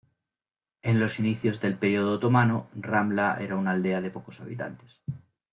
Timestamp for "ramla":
2.73-3.37